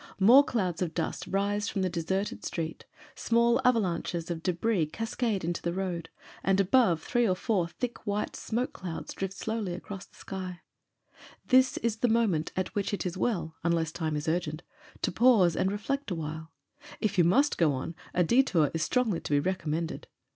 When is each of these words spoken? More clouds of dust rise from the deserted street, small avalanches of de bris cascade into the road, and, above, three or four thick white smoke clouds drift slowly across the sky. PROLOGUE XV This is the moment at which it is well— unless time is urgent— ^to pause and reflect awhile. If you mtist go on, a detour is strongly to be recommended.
More 0.19 0.43
clouds 0.43 0.81
of 0.81 0.95
dust 0.95 1.27
rise 1.27 1.69
from 1.69 1.83
the 1.83 1.87
deserted 1.89 2.43
street, 2.43 2.85
small 3.13 3.61
avalanches 3.63 4.31
of 4.31 4.41
de 4.41 4.51
bris 4.51 4.87
cascade 4.91 5.43
into 5.43 5.61
the 5.61 5.73
road, 5.75 6.09
and, 6.43 6.59
above, 6.59 7.03
three 7.03 7.27
or 7.27 7.35
four 7.35 7.67
thick 7.67 7.99
white 8.07 8.35
smoke 8.35 8.73
clouds 8.73 9.13
drift 9.13 9.35
slowly 9.35 9.75
across 9.75 10.05
the 10.07 10.15
sky. 10.15 10.61
PROLOGUE 11.11 11.21
XV 11.21 11.49
This 11.49 11.77
is 11.83 11.97
the 11.97 12.07
moment 12.07 12.51
at 12.55 12.73
which 12.73 12.95
it 12.95 13.05
is 13.05 13.15
well— 13.15 13.53
unless 13.63 13.91
time 13.91 14.15
is 14.15 14.27
urgent— 14.27 14.63
^to 15.03 15.13
pause 15.13 15.55
and 15.55 15.71
reflect 15.71 16.09
awhile. 16.09 16.51
If 16.99 17.19
you 17.19 17.23
mtist 17.23 17.57
go 17.57 17.73
on, 17.73 17.93
a 18.11 18.23
detour 18.23 18.71
is 18.73 18.81
strongly 18.81 19.19
to 19.21 19.31
be 19.31 19.39
recommended. 19.39 20.07